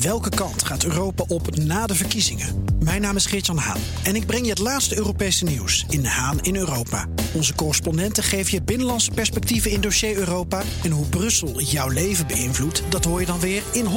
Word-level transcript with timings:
Welke 0.00 0.28
kant 0.28 0.64
gaat 0.64 0.84
Europa 0.84 1.24
op 1.28 1.56
na 1.56 1.86
de 1.86 1.94
verkiezingen? 1.94 2.64
Mijn 2.78 3.00
naam 3.00 3.16
is 3.16 3.26
Geert-Jan 3.26 3.56
Haan 3.56 3.80
en 4.04 4.14
ik 4.16 4.26
breng 4.26 4.44
je 4.44 4.50
het 4.50 4.58
laatste 4.58 4.96
Europese 4.96 5.44
nieuws 5.44 5.84
in 5.88 6.04
Haan 6.04 6.40
in 6.40 6.56
Europa. 6.56 7.06
Onze 7.34 7.54
correspondenten 7.54 8.22
geven 8.22 8.52
je 8.52 8.62
binnenlandse 8.62 9.10
perspectieven 9.10 9.70
in 9.70 9.80
dossier 9.80 10.16
Europa. 10.16 10.62
En 10.84 10.90
hoe 10.90 11.06
Brussel 11.06 11.60
jouw 11.60 11.88
leven 11.88 12.26
beïnvloedt, 12.26 12.82
dat 12.88 13.04
hoor 13.04 13.20
je 13.20 13.26
dan 13.26 13.40
weer 13.40 13.62
in 13.72 13.84
100% 13.84 13.88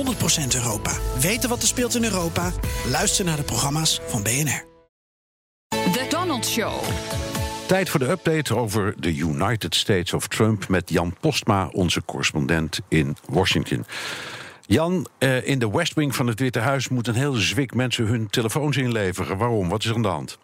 Europa. 0.56 0.92
Weten 1.20 1.50
wat 1.50 1.62
er 1.62 1.68
speelt 1.68 1.96
in 1.96 2.04
Europa? 2.04 2.52
Luister 2.90 3.26
naar 3.26 3.38
de 3.38 3.44
programma's 3.44 4.00
van 4.08 4.24
BNR. 4.24 4.66
The 5.70 6.06
Donald 6.10 6.46
Show. 6.46 6.84
Tijd 7.68 7.90
voor 7.90 8.00
de 8.00 8.10
update 8.10 8.56
over 8.56 8.94
de 8.98 9.16
United 9.16 9.76
States 9.76 10.14
of 10.14 10.28
Trump 10.28 10.68
met 10.68 10.90
Jan 10.90 11.16
Postma, 11.20 11.68
onze 11.72 12.02
correspondent 12.06 12.80
in 12.88 13.18
Washington. 13.28 13.86
Jan, 14.70 15.08
eh, 15.18 15.48
in 15.48 15.60
de 15.60 15.70
West 15.70 15.94
Wing 15.94 16.16
van 16.16 16.28
het 16.28 16.40
Witte 16.40 16.60
Huis 16.60 16.90
moet 16.90 17.08
een 17.08 17.14
hele 17.14 17.40
zwik 17.40 17.74
mensen 17.74 18.06
hun 18.06 18.28
telefoons 18.30 18.78
inleveren. 18.78 19.38
Waarom? 19.38 19.70
Wat 19.70 19.84
is 19.84 19.90
er 19.90 19.96
aan 19.96 20.02
de 20.02 20.08
hand? 20.08 20.38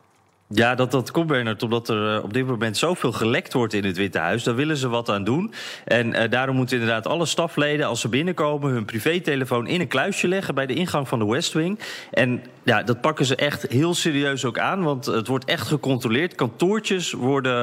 Ja, 0.47 0.75
dat, 0.75 0.91
dat 0.91 1.11
komt, 1.11 1.27
Bernard, 1.27 1.63
omdat 1.63 1.89
er 1.89 2.15
eh, 2.15 2.23
op 2.23 2.33
dit 2.33 2.47
moment 2.47 2.77
zoveel 2.77 3.11
gelekt 3.11 3.53
wordt 3.53 3.73
in 3.73 3.83
het 3.83 3.97
Witte 3.97 4.19
Huis. 4.19 4.43
Daar 4.43 4.55
willen 4.55 4.77
ze 4.77 4.87
wat 4.87 5.09
aan 5.09 5.23
doen. 5.23 5.53
En 5.85 6.07
uh, 6.07 6.29
daarom 6.29 6.55
moeten 6.55 6.79
inderdaad 6.79 7.07
alle 7.07 7.25
stafleden, 7.25 7.87
als 7.87 8.01
ze 8.01 8.09
binnenkomen, 8.09 8.71
hun 8.71 8.85
privételefoon 8.85 9.67
in 9.67 9.81
een 9.81 9.87
kluisje 9.87 10.27
leggen 10.27 10.55
bij 10.55 10.65
de 10.65 10.73
ingang 10.73 11.07
van 11.07 11.19
de 11.19 11.25
West 11.25 11.53
Wing. 11.53 11.79
En 12.11 12.43
ja, 12.63 12.83
dat 12.83 13.01
pakken 13.01 13.25
ze 13.25 13.35
echt 13.35 13.67
heel 13.67 13.93
serieus 13.93 14.45
ook 14.45 14.59
aan, 14.59 14.83
want 14.83 15.05
het 15.05 15.27
wordt 15.27 15.45
echt 15.45 15.67
gecontroleerd. 15.67 16.35
Kantoortjes 16.35 17.11
worden, 17.11 17.53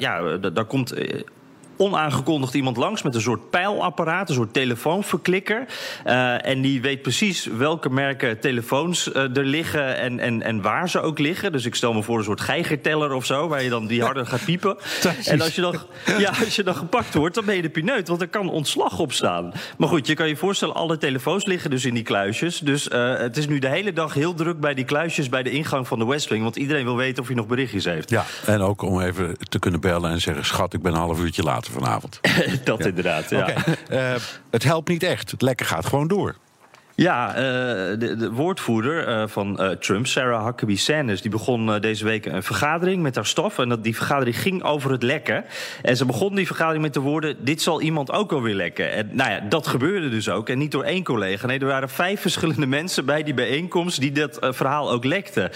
ja, 0.00 0.36
daar 0.36 0.64
komt 0.64 0.94
onaangekondigd 1.76 2.54
iemand 2.54 2.76
langs 2.76 3.02
met 3.02 3.14
een 3.14 3.20
soort 3.20 3.50
pijlapparaat, 3.50 4.28
een 4.28 4.34
soort 4.34 4.52
telefoonverklikker. 4.52 5.66
Uh, 6.06 6.46
en 6.46 6.60
die 6.60 6.80
weet 6.80 7.02
precies 7.02 7.46
welke 7.46 7.90
merken 7.90 8.40
telefoons 8.40 9.08
uh, 9.08 9.36
er 9.36 9.44
liggen 9.44 9.96
en, 9.96 10.18
en, 10.18 10.42
en 10.42 10.62
waar 10.62 10.88
ze 10.88 11.00
ook 11.00 11.18
liggen. 11.18 11.52
Dus 11.52 11.64
ik 11.64 11.74
stel 11.74 11.92
me 11.92 12.02
voor 12.02 12.18
een 12.18 12.24
soort 12.24 12.40
geigerteller 12.40 13.12
of 13.12 13.24
zo, 13.24 13.48
waar 13.48 13.62
je 13.62 13.68
dan 13.68 13.86
die 13.86 14.02
harder 14.02 14.26
gaat 14.26 14.44
piepen. 14.44 14.76
en 15.24 15.40
als 15.40 15.54
je, 15.54 15.60
dan, 15.60 15.76
ja, 16.18 16.32
als 16.44 16.56
je 16.56 16.62
dan 16.62 16.74
gepakt 16.74 17.14
wordt, 17.14 17.34
dan 17.34 17.44
ben 17.44 17.56
je 17.56 17.62
de 17.62 17.70
pineut, 17.70 18.08
want 18.08 18.20
er 18.20 18.28
kan 18.28 18.48
ontslag 18.48 18.98
op 18.98 19.12
staan. 19.12 19.52
Maar 19.76 19.88
goed, 19.88 20.06
je 20.06 20.14
kan 20.14 20.28
je 20.28 20.36
voorstellen, 20.36 20.74
alle 20.74 20.98
telefoons 20.98 21.44
liggen 21.44 21.70
dus 21.70 21.84
in 21.84 21.94
die 21.94 22.02
kluisjes. 22.02 22.58
Dus 22.58 22.88
uh, 22.88 23.16
het 23.16 23.36
is 23.36 23.46
nu 23.46 23.58
de 23.58 23.68
hele 23.68 23.92
dag 23.92 24.14
heel 24.14 24.34
druk 24.34 24.60
bij 24.60 24.74
die 24.74 24.84
kluisjes 24.84 25.28
bij 25.28 25.42
de 25.42 25.50
ingang 25.50 25.88
van 25.88 25.98
de 25.98 26.06
West 26.06 26.28
Wing. 26.28 26.42
Want 26.42 26.56
iedereen 26.56 26.84
wil 26.84 26.96
weten 26.96 27.22
of 27.22 27.26
hij 27.26 27.36
nog 27.36 27.46
berichtjes 27.46 27.84
heeft. 27.84 28.10
Ja, 28.10 28.24
en 28.46 28.60
ook 28.60 28.82
om 28.82 29.00
even 29.00 29.36
te 29.48 29.58
kunnen 29.58 29.80
bellen 29.80 30.10
en 30.10 30.20
zeggen: 30.20 30.44
Schat, 30.44 30.74
ik 30.74 30.82
ben 30.82 30.92
een 30.92 30.98
half 30.98 31.20
uurtje 31.20 31.42
later 31.42 31.71
vanavond. 31.72 32.20
dat 32.64 32.78
ja. 32.78 32.84
inderdaad, 32.84 33.30
ja. 33.30 33.40
Okay. 33.40 34.14
Uh, 34.14 34.20
het 34.50 34.62
helpt 34.62 34.88
niet 34.88 35.02
echt. 35.02 35.30
Het 35.30 35.42
lekker 35.42 35.66
gaat 35.66 35.86
gewoon 35.86 36.08
door. 36.08 36.36
Ja, 36.94 37.28
uh, 37.28 37.34
de, 37.98 38.16
de, 38.16 38.30
woordvoerder 38.32 39.08
uh, 39.08 39.24
van 39.26 39.62
uh, 39.62 39.70
Trump, 39.70 40.06
Sarah 40.06 40.44
Huckabee 40.44 40.76
Sanders, 40.76 41.22
die 41.22 41.30
begon 41.30 41.80
deze 41.80 42.04
week 42.04 42.26
een 42.26 42.42
vergadering 42.42 43.02
met 43.02 43.14
haar 43.14 43.26
staf. 43.26 43.58
En 43.58 43.68
dat, 43.68 43.84
die 43.84 43.96
vergadering 43.96 44.38
ging 44.38 44.62
over 44.62 44.90
het 44.90 45.02
lekken. 45.02 45.44
En 45.82 45.96
ze 45.96 46.04
begon 46.04 46.34
die 46.34 46.46
vergadering 46.46 46.82
met 46.82 46.94
de 46.94 47.00
woorden: 47.00 47.36
Dit 47.38 47.62
zal 47.62 47.80
iemand 47.80 48.10
ook 48.10 48.32
alweer 48.32 48.54
lekken. 48.54 48.92
En 48.92 49.08
nou 49.12 49.30
ja, 49.30 49.40
dat 49.40 49.66
gebeurde 49.66 50.08
dus 50.08 50.28
ook. 50.28 50.48
En 50.48 50.58
niet 50.58 50.70
door 50.70 50.82
één 50.82 51.04
collega. 51.04 51.46
Nee, 51.46 51.58
er 51.58 51.66
waren 51.66 51.88
vijf 51.88 52.20
verschillende 52.20 52.66
mensen 52.78 53.04
bij 53.04 53.22
die 53.22 53.34
bijeenkomst 53.34 54.00
die 54.00 54.12
dat 54.12 54.38
verhaal 54.40 54.90
ook 54.90 55.04
lekten. 55.04 55.50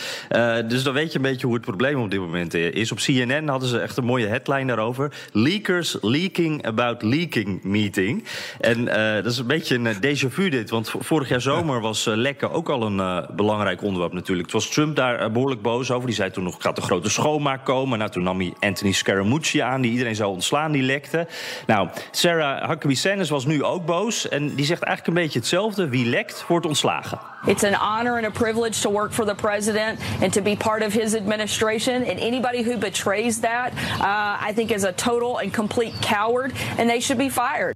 dus 0.69 0.83
dan 0.83 0.95
weet 0.95 1.13
je 1.13 1.17
een 1.17 1.23
beetje 1.23 1.47
hoe 1.47 1.55
het 1.55 1.65
probleem 1.65 2.01
op 2.01 2.11
dit 2.11 2.21
moment 2.21 2.55
is. 2.55 2.93
Op 2.93 2.99
CNN 2.99 3.49
hadden 3.49 3.69
ze 3.69 3.79
echt 3.79 3.97
een 3.97 4.05
mooie 4.05 4.27
headline 4.27 4.67
daarover: 4.67 5.13
Leakers 5.33 5.97
leaking 6.01 6.67
about 6.67 7.03
leaking 7.03 7.63
meeting. 7.63 8.25
En 8.61 8.85
dat 9.23 9.33
is 9.33 9.39
een 9.39 9.47
beetje 9.47 9.75
een 9.75 9.95
déjà 9.95 10.29
vu 10.29 10.49
dit. 10.49 10.71
Want 10.71 10.93
vorig 10.99 11.29
jaar 11.29 11.36
zomer 11.41 11.81
was 11.81 12.07
uh, 12.07 12.15
lekken 12.15 12.51
ook 12.51 12.69
al 12.69 12.83
een 12.83 12.97
uh, 12.97 13.19
belangrijk 13.31 13.83
onderwerp 13.83 14.13
natuurlijk. 14.13 14.47
Het 14.47 14.55
was 14.55 14.69
Trump 14.69 14.97
daar 14.97 15.23
uh, 15.23 15.29
behoorlijk 15.29 15.63
boos 15.63 15.91
over. 15.91 16.07
Die 16.07 16.17
zei 16.17 16.31
toen 16.31 16.45
nog, 16.45 16.57
gaat 16.59 16.77
een 16.77 16.83
grote 16.83 17.11
schoonmaak 17.11 17.65
komen. 17.65 17.99
Nou, 17.99 18.11
toen 18.11 18.23
nam 18.23 18.39
hij 18.41 18.55
Anthony 18.61 18.93
Scaramucci 18.93 19.59
aan, 19.59 19.81
die 19.81 19.91
iedereen 19.91 20.15
zou 20.15 20.33
ontslaan, 20.33 20.73
die 20.73 20.83
lekte. 20.83 21.27
Nou, 21.67 21.89
Sarah 22.11 22.69
Huckabee 22.69 22.97
Sanders 22.97 23.31
was 23.31 23.47
nu 23.47 23.65
ook 23.65 23.87
boos. 23.87 24.29
En 24.29 24.55
die 24.55 24.65
zegt 24.65 24.83
eigenlijk 24.83 25.17
een 25.17 25.25
beetje 25.25 25.39
hetzelfde. 25.39 25.89
Wie 25.89 26.07
lekt, 26.07 26.45
wordt 26.49 26.67
ontslagen. 26.67 27.19
It's 27.47 27.65
an 27.65 27.75
honor 27.75 28.17
and 28.17 28.25
a 28.25 28.31
privilege 28.31 28.81
to 28.81 28.91
work 28.91 29.13
for 29.13 29.25
the 29.25 29.35
president 29.35 30.01
and 30.23 30.33
to 30.33 30.43
be 30.43 30.57
part 30.57 30.85
of 30.87 30.93
his 30.93 31.15
administration. 31.15 31.95
And 31.95 32.21
anybody 32.21 32.65
who 32.65 32.79
betrays 32.79 33.41
that, 33.41 33.73
uh, 34.01 34.49
I 34.51 34.53
think 34.55 34.71
is 34.71 34.85
a 34.85 34.93
total 34.93 35.41
and 35.41 35.53
complete 35.53 35.93
coward. 36.01 36.53
And 36.79 36.89
they 36.89 37.01
should 37.01 37.19
be 37.19 37.31
fired. 37.31 37.75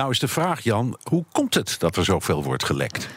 Nou 0.00 0.12
is 0.12 0.18
de 0.18 0.28
vraag, 0.28 0.60
Jan, 0.60 0.98
hoe 1.02 1.24
komt 1.32 1.54
het 1.54 1.76
dat 1.78 1.96
er 1.96 2.04
zoveel 2.04 2.42
wordt 2.42 2.64
gelekt? 2.64 3.08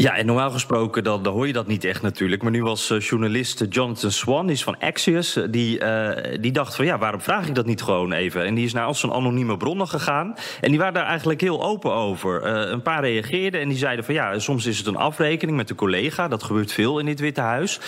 Ja, 0.00 0.16
en 0.16 0.26
normaal 0.26 0.50
gesproken 0.50 1.04
dan, 1.04 1.26
hoor 1.26 1.46
je 1.46 1.52
dat 1.52 1.66
niet 1.66 1.84
echt 1.84 2.02
natuurlijk. 2.02 2.42
Maar 2.42 2.50
nu 2.50 2.62
was 2.62 2.90
uh, 2.90 3.00
journalist 3.00 3.64
Jonathan 3.68 4.10
Swan, 4.10 4.50
is 4.50 4.62
van 4.62 4.78
Axios... 4.78 5.38
die, 5.50 5.80
uh, 5.80 6.10
die 6.40 6.52
dacht 6.52 6.76
van 6.76 6.84
ja, 6.84 6.98
waarom 6.98 7.20
vraag 7.20 7.48
ik 7.48 7.54
dat 7.54 7.66
niet 7.66 7.82
gewoon 7.82 8.12
even? 8.12 8.44
En 8.44 8.54
die 8.54 8.64
is 8.64 8.72
naar 8.72 8.84
al 8.84 8.94
zijn 8.94 9.12
anonieme 9.12 9.56
bronnen 9.56 9.88
gegaan. 9.88 10.34
En 10.60 10.68
die 10.70 10.78
waren 10.78 10.94
daar 10.94 11.06
eigenlijk 11.06 11.40
heel 11.40 11.62
open 11.62 11.92
over. 11.92 12.44
Een 12.44 12.82
paar 12.82 13.00
reageerden 13.00 13.60
en 13.60 13.68
die 13.68 13.78
zeiden 13.78 14.04
van 14.04 14.14
ja, 14.14 14.38
soms 14.38 14.66
is 14.66 14.78
het 14.78 14.86
een 14.86 14.96
afrekening 14.96 15.56
met 15.56 15.70
een 15.70 15.76
collega. 15.76 16.28
Dat 16.28 16.42
gebeurt 16.42 16.72
veel 16.72 16.98
in 16.98 17.06
dit 17.06 17.20
Witte 17.20 17.40
Huis. 17.40 17.80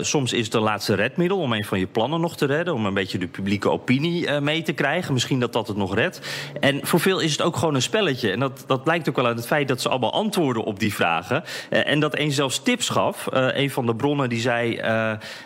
soms 0.00 0.32
is 0.32 0.44
het 0.44 0.54
een 0.54 0.62
laatste 0.62 0.94
redmiddel 0.94 1.38
om 1.38 1.52
een 1.52 1.64
van 1.64 1.78
je 1.78 1.86
plannen 1.86 2.20
nog 2.20 2.36
te 2.36 2.46
redden... 2.46 2.74
om 2.74 2.86
een 2.86 2.94
beetje 2.94 3.18
de 3.18 3.28
publieke 3.28 3.70
opinie 3.70 4.40
mee 4.40 4.62
te 4.62 4.72
krijgen. 4.72 5.12
Misschien 5.12 5.40
dat 5.40 5.52
dat 5.52 5.68
het 5.68 5.76
nog 5.76 5.94
redt. 5.94 6.20
En 6.60 6.86
voor 6.86 7.00
veel 7.00 7.20
is 7.20 7.32
het 7.32 7.42
ook 7.42 7.56
gewoon 7.56 7.74
een 7.74 7.82
spelletje. 7.82 8.30
En 8.30 8.40
dat, 8.40 8.64
dat 8.66 8.84
blijkt 8.84 9.08
ook 9.08 9.16
wel 9.16 9.26
uit 9.26 9.36
het 9.36 9.46
feit 9.46 9.68
dat 9.68 9.80
ze 9.80 9.88
allemaal 9.88 10.12
antwoorden 10.12 10.64
op 10.64 10.78
die 10.78 10.94
Uh, 11.30 11.38
en 11.68 12.00
dat 12.00 12.18
een 12.18 12.32
zelfs 12.32 12.62
tips 12.62 12.88
gaf. 12.88 13.28
Uh, 13.32 13.48
een 13.52 13.70
van 13.70 13.86
de 13.86 13.94
bronnen 13.94 14.28
die 14.28 14.40
zei: 14.40 14.80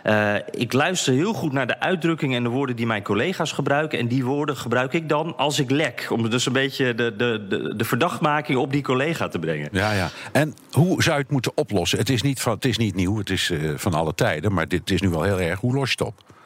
uh, 0.05 0.35
Ik 0.51 0.73
luister 0.73 1.13
heel 1.13 1.33
goed 1.33 1.53
naar 1.53 1.67
de 1.67 1.81
uitdrukkingen 1.81 2.37
en 2.37 2.43
de 2.43 2.49
woorden 2.49 2.77
die 2.77 2.87
mijn 2.87 3.03
collega's 3.03 3.53
gebruiken. 3.53 3.99
En 3.99 4.09
die 4.09 4.25
woorden 4.25 4.57
gebruik 4.57 4.93
ik 4.93 5.09
dan 5.09 5.37
als 5.37 5.59
ik 5.59 5.71
lek. 5.71 6.07
Om 6.11 6.31
dus 6.31 6.47
een 6.47 6.53
beetje 6.53 6.95
de, 6.95 7.17
de, 7.17 7.47
de, 7.49 7.77
de 7.77 7.85
verdachtmaking 7.85 8.59
op 8.59 8.73
die 8.73 8.83
collega 8.83 9.29
te 9.29 9.39
brengen. 9.39 9.69
Ja, 9.73 9.93
ja. 9.93 10.11
En 10.33 10.55
hoe 10.71 11.03
zou 11.03 11.17
je 11.17 11.23
het 11.23 11.31
moeten 11.31 11.53
oplossen? 11.55 11.99
Het 11.99 12.09
is 12.09 12.23
niet, 12.23 12.41
van, 12.41 12.53
het 12.53 12.65
is 12.65 12.79
niet 12.79 12.95
nieuw, 12.95 13.19
het 13.19 13.31
is 13.31 13.53
van 13.77 13.95
alle 13.95 14.15
tijden. 14.15 14.53
Maar 14.53 14.69
dit 14.69 14.91
is 14.91 15.01
nu 15.01 15.09
wel 15.09 15.23
heel 15.23 15.41
erg. 15.41 15.61
Hoe 15.61 15.75
los 15.75 15.91
je 15.91 15.97
het 15.99 16.07
op? 16.07 16.37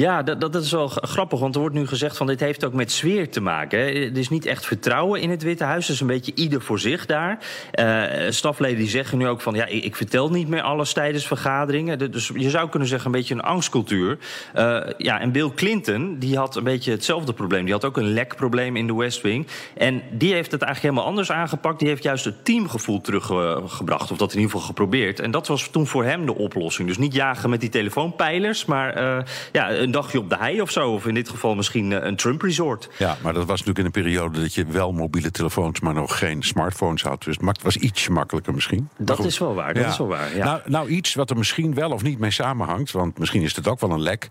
Ja, 0.00 0.22
dat, 0.22 0.40
dat 0.40 0.54
is 0.54 0.72
wel 0.72 0.88
grappig, 0.88 1.40
want 1.40 1.54
er 1.54 1.60
wordt 1.60 1.74
nu 1.74 1.86
gezegd 1.86 2.16
van 2.16 2.26
dit 2.26 2.40
heeft 2.40 2.64
ook 2.64 2.72
met 2.72 2.92
sfeer 2.92 3.30
te 3.30 3.40
maken. 3.40 3.78
Hè. 3.78 3.84
Er 3.86 4.18
is 4.18 4.28
niet 4.28 4.46
echt 4.46 4.66
vertrouwen 4.66 5.20
in 5.20 5.30
het 5.30 5.42
Witte 5.42 5.64
Huis, 5.64 5.86
het 5.86 5.94
is 5.94 6.00
een 6.00 6.06
beetje 6.06 6.32
ieder 6.34 6.62
voor 6.62 6.78
zich 6.78 7.06
daar. 7.06 7.38
Uh, 7.74 8.30
stafleden 8.30 8.76
die 8.76 8.88
zeggen 8.88 9.18
nu 9.18 9.28
ook 9.28 9.40
van 9.40 9.54
ja, 9.54 9.66
ik, 9.66 9.84
ik, 9.84 9.96
vertel 9.96 10.30
niet 10.30 10.48
meer 10.48 10.62
alles 10.62 10.92
tijdens 10.92 11.26
vergaderingen. 11.26 12.10
Dus 12.10 12.30
je 12.34 12.50
zou 12.50 12.68
kunnen 12.68 12.88
zeggen 12.88 13.06
een 13.06 13.16
beetje 13.16 13.34
een 13.34 13.40
angstcultuur. 13.40 14.18
Uh, 14.56 14.80
ja, 14.98 15.20
en 15.20 15.32
Bill 15.32 15.50
Clinton, 15.54 16.16
die 16.18 16.36
had 16.36 16.56
een 16.56 16.64
beetje 16.64 16.90
hetzelfde 16.90 17.32
probleem. 17.32 17.64
Die 17.64 17.74
had 17.74 17.84
ook 17.84 17.96
een 17.96 18.12
lekprobleem 18.12 18.76
in 18.76 18.86
de 18.86 18.94
West 18.94 19.20
Wing. 19.20 19.46
En 19.76 20.02
die 20.10 20.32
heeft 20.32 20.52
het 20.52 20.62
eigenlijk 20.62 20.94
helemaal 20.94 21.12
anders 21.12 21.32
aangepakt. 21.32 21.78
Die 21.78 21.88
heeft 21.88 22.02
juist 22.02 22.24
het 22.24 22.44
teamgevoel 22.44 23.00
teruggebracht, 23.00 24.10
of 24.10 24.18
dat 24.18 24.32
in 24.32 24.36
ieder 24.36 24.50
geval 24.50 24.66
geprobeerd. 24.66 25.20
En 25.20 25.30
dat 25.30 25.46
was 25.46 25.68
toen 25.68 25.86
voor 25.86 26.04
hem 26.04 26.26
de 26.26 26.34
oplossing. 26.34 26.88
Dus 26.88 26.98
niet 26.98 27.14
jagen 27.14 27.50
met 27.50 27.60
die 27.60 27.68
telefoonpijlers, 27.68 28.64
maar 28.64 29.02
uh, 29.02 29.18
ja 29.52 29.86
een 29.88 29.94
dagje 29.94 30.18
op 30.18 30.28
de 30.28 30.36
hei 30.36 30.60
of 30.60 30.70
zo. 30.70 30.92
Of 30.92 31.06
in 31.06 31.14
dit 31.14 31.28
geval 31.28 31.54
misschien 31.54 32.06
een 32.06 32.16
Trump 32.16 32.42
resort. 32.42 32.88
Ja, 32.98 33.16
maar 33.22 33.32
dat 33.32 33.46
was 33.46 33.64
natuurlijk 33.64 33.78
in 33.78 33.84
een 33.84 33.90
periode 33.90 34.40
dat 34.40 34.54
je 34.54 34.66
wel 34.66 34.92
mobiele 34.92 35.30
telefoons, 35.30 35.80
maar 35.80 35.94
nog 35.94 36.18
geen 36.18 36.42
smartphones 36.42 37.02
had. 37.02 37.22
Dus 37.22 37.36
het 37.40 37.62
was 37.62 37.76
iets 37.76 38.08
makkelijker 38.08 38.54
misschien. 38.54 38.88
Dat 38.98 39.24
is 39.24 39.38
wel 39.38 39.54
waar. 39.54 39.74
Dat 39.74 39.82
ja. 39.82 39.88
is 39.88 39.98
wel 39.98 40.06
waar 40.06 40.36
ja. 40.36 40.44
nou, 40.44 40.60
nou, 40.64 40.88
iets 40.88 41.14
wat 41.14 41.30
er 41.30 41.36
misschien 41.36 41.74
wel 41.74 41.90
of 41.90 42.02
niet 42.02 42.18
mee 42.18 42.30
samenhangt, 42.30 42.92
want 42.92 43.18
misschien 43.18 43.42
is 43.42 43.56
het 43.56 43.68
ook 43.68 43.80
wel 43.80 43.90
een 43.90 44.02
lek. 44.02 44.28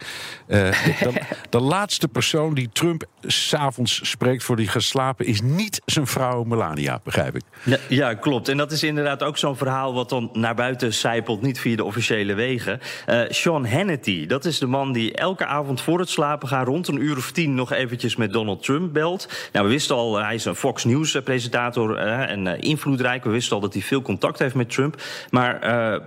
Uh, 0.47 0.57
de, 0.99 1.21
de, 1.49 1.59
laatste 1.75 2.07
persoon 2.07 2.53
die 2.53 2.69
Trump 2.73 3.03
s'avonds 3.27 4.09
spreekt 4.09 4.43
voor 4.43 4.55
die 4.55 4.67
geslapen 4.67 5.25
is 5.25 5.41
niet 5.41 5.81
zijn 5.85 6.07
vrouw 6.07 6.43
Melania, 6.43 6.99
begrijp 7.03 7.35
ik. 7.35 7.43
Ja, 7.89 8.13
klopt. 8.13 8.47
En 8.47 8.57
dat 8.57 8.71
is 8.71 8.83
inderdaad 8.83 9.23
ook 9.23 9.37
zo'n 9.37 9.57
verhaal 9.57 9.93
wat 9.93 10.09
dan 10.09 10.29
naar 10.33 10.55
buiten 10.55 10.93
zijpelt, 10.93 11.41
niet 11.41 11.59
via 11.59 11.75
de 11.75 11.83
officiële 11.83 12.33
wegen. 12.33 12.79
Uh, 13.09 13.21
Sean 13.29 13.65
Hannity, 13.65 14.25
dat 14.25 14.45
is 14.45 14.59
de 14.59 14.65
man 14.65 14.91
die 14.91 15.13
elke 15.13 15.45
avond 15.45 15.81
voor 15.81 15.99
het 15.99 16.09
slapen 16.09 16.47
gaan 16.47 16.65
rond 16.65 16.87
een 16.87 17.01
uur 17.01 17.17
of 17.17 17.31
tien 17.31 17.55
nog 17.55 17.71
eventjes 17.71 18.15
met 18.15 18.33
Donald 18.33 18.63
Trump 18.63 18.93
belt. 18.93 19.49
Nou, 19.51 19.65
we 19.65 19.71
wisten 19.71 19.95
al, 19.95 20.15
hij 20.15 20.35
is 20.35 20.45
een 20.45 20.55
Fox 20.55 20.83
News 20.83 21.17
presentator 21.23 21.97
uh, 21.97 22.29
en 22.29 22.59
invloedrijk. 22.59 23.23
We 23.23 23.29
wisten 23.29 23.55
al 23.55 23.61
dat 23.61 23.73
hij 23.73 23.81
veel 23.81 24.01
contact 24.01 24.39
heeft 24.39 24.55
met 24.55 24.69
Trump. 24.69 25.01
Maar 25.29 25.55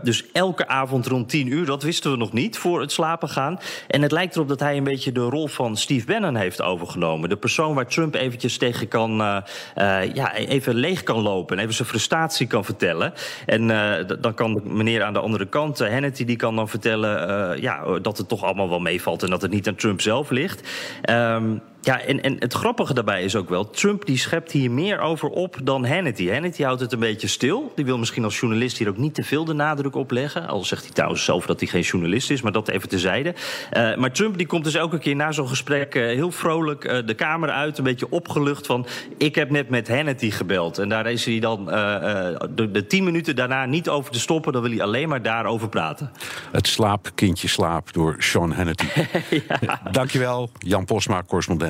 dus 0.02 0.24
elke 0.32 0.68
avond 0.68 1.06
rond 1.06 1.28
tien 1.28 1.46
uur, 1.46 1.66
dat 1.66 1.82
wisten 1.82 2.10
we 2.10 2.16
nog 2.16 2.32
niet 2.32 2.58
voor 2.58 2.80
het 2.80 2.92
slapen 2.92 3.28
gaan. 3.28 3.58
En 3.88 4.02
het 4.02 4.12
lijkt 4.12 4.34
erop 4.34 4.48
dat 4.48 4.60
hij 4.60 4.76
een 4.76 4.84
beetje 4.84 5.12
de 5.12 5.20
rol 5.20 5.46
van 5.46 5.76
Steve 5.76 6.06
Bannon 6.06 6.36
heeft 6.36 6.62
overgenomen. 6.62 7.08
De 7.18 7.36
persoon 7.36 7.74
waar 7.74 7.86
Trump 7.86 8.14
eventjes 8.14 8.58
tegen 8.58 8.88
kan, 8.88 9.16
ja, 10.14 10.34
even 10.34 10.74
leeg 10.74 11.02
kan 11.02 11.20
lopen 11.20 11.56
en 11.56 11.62
even 11.62 11.74
zijn 11.74 11.88
frustratie 11.88 12.46
kan 12.46 12.64
vertellen. 12.64 13.12
En 13.46 13.66
dan 14.20 14.34
kan 14.34 14.60
meneer 14.64 15.02
aan 15.02 15.12
de 15.12 15.18
andere 15.18 15.46
kant, 15.46 15.78
Hannity, 15.78 16.24
die 16.24 16.36
kan 16.36 16.56
dan 16.56 16.68
vertellen 16.68 17.60
ja, 17.60 17.98
dat 18.02 18.18
het 18.18 18.28
toch 18.28 18.44
allemaal 18.44 18.68
wel 18.68 18.80
meevalt 18.80 19.22
en 19.22 19.30
dat 19.30 19.42
het 19.42 19.50
niet 19.50 19.68
aan 19.68 19.74
Trump 19.74 20.00
zelf 20.00 20.30
ligt. 20.30 20.68
Um, 21.10 21.60
Ja, 21.82 22.00
en, 22.00 22.22
en 22.22 22.36
het 22.38 22.52
grappige 22.52 22.94
daarbij 22.94 23.22
is 23.22 23.36
ook 23.36 23.48
wel... 23.48 23.70
Trump 23.70 24.06
die 24.06 24.18
schept 24.18 24.52
hier 24.52 24.70
meer 24.70 25.00
over 25.00 25.28
op 25.28 25.56
dan 25.62 25.86
Hannity. 25.86 26.30
Hannity 26.30 26.62
houdt 26.62 26.80
het 26.80 26.92
een 26.92 26.98
beetje 26.98 27.26
stil. 27.26 27.72
Die 27.74 27.84
wil 27.84 27.98
misschien 27.98 28.24
als 28.24 28.40
journalist 28.40 28.78
hier 28.78 28.88
ook 28.88 28.96
niet 28.96 29.14
te 29.14 29.22
veel 29.22 29.44
de 29.44 29.52
nadruk 29.52 29.94
op 29.94 30.10
leggen. 30.10 30.48
Al 30.48 30.64
zegt 30.64 30.84
hij 30.84 30.92
trouwens 30.92 31.24
zelf 31.24 31.46
dat 31.46 31.60
hij 31.60 31.68
geen 31.68 31.82
journalist 31.82 32.30
is, 32.30 32.42
maar 32.42 32.52
dat 32.52 32.68
even 32.68 32.88
tezijde. 32.88 33.34
Uh, 33.72 33.96
maar 33.96 34.12
Trump 34.12 34.36
die 34.36 34.46
komt 34.46 34.64
dus 34.64 34.74
elke 34.74 34.98
keer 34.98 35.16
na 35.16 35.32
zo'n 35.32 35.48
gesprek... 35.48 35.94
Uh, 35.94 36.02
heel 36.02 36.30
vrolijk 36.30 36.84
uh, 36.84 37.06
de 37.06 37.14
camera 37.14 37.52
uit, 37.52 37.78
een 37.78 37.84
beetje 37.84 38.10
opgelucht 38.10 38.66
van... 38.66 38.86
ik 39.16 39.34
heb 39.34 39.50
net 39.50 39.68
met 39.68 39.88
Hannity 39.88 40.30
gebeld. 40.30 40.78
En 40.78 40.88
daar 40.88 41.10
is 41.10 41.24
hij 41.24 41.38
dan 41.38 41.64
de, 41.64 42.68
de 42.72 42.86
tien 42.86 43.04
minuten 43.04 43.36
daarna 43.36 43.66
niet 43.66 43.88
over 43.88 44.12
te 44.12 44.20
stoppen. 44.20 44.52
Dan 44.52 44.62
wil 44.62 44.70
hij 44.70 44.82
alleen 44.82 45.08
maar 45.08 45.22
daarover 45.22 45.68
praten. 45.68 46.10
Het 46.52 46.66
slaapkindje 46.66 47.48
slaap 47.48 47.92
door 47.92 48.16
Sean 48.18 48.52
Hannity. 48.52 48.86
ja. 49.60 49.80
Dankjewel, 49.90 50.50
Jan 50.58 50.84
Posma, 50.84 51.22
correspondent 51.26 51.69